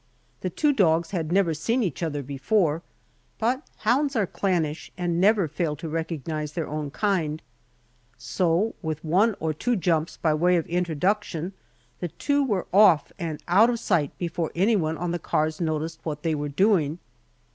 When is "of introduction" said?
10.55-11.53